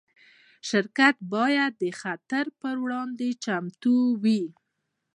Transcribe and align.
شرکت 0.69 1.15
باید 1.33 1.71
د 1.83 1.85
خطر 2.01 2.45
پر 2.61 2.75
وړاندې 2.83 3.29
چمتو 3.43 3.95
وي. 4.23 4.43